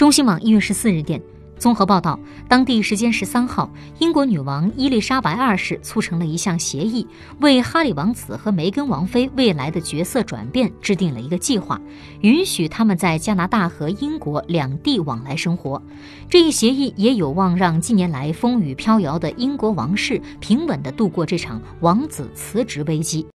[0.00, 1.20] 中新网一月十四日电。
[1.58, 2.18] 综合报道，
[2.48, 7.06] 当地时间十三号，英国女王伊丽莎白二世促成了一项协议，
[7.40, 11.78] 为哈里王子和梅根王妃未来的角色转变制定了一个计划，
[12.22, 15.82] 允许他们在加拿大和英国两地往来生活。
[16.30, 23.26] 这一协议也有望让近年来风雨飘摇的英国王室平稳地度过这场王子辞职危机。